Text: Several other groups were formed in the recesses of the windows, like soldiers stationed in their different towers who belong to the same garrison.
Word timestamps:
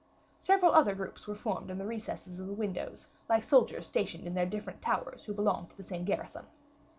Several 0.39 0.73
other 0.73 0.95
groups 0.95 1.27
were 1.27 1.35
formed 1.35 1.69
in 1.69 1.77
the 1.77 1.85
recesses 1.85 2.39
of 2.39 2.47
the 2.47 2.53
windows, 2.55 3.07
like 3.29 3.43
soldiers 3.43 3.85
stationed 3.85 4.25
in 4.25 4.33
their 4.33 4.47
different 4.47 4.81
towers 4.81 5.25
who 5.25 5.33
belong 5.35 5.67
to 5.67 5.77
the 5.77 5.83
same 5.83 6.05
garrison. 6.05 6.47